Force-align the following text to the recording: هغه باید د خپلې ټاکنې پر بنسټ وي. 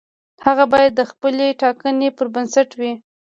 هغه 0.45 0.65
باید 0.73 0.93
د 0.95 1.01
خپلې 1.11 1.47
ټاکنې 1.61 2.09
پر 2.17 2.27
بنسټ 2.33 2.69
وي. 2.79 2.93